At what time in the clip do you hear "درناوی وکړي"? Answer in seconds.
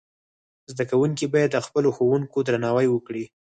2.47-3.25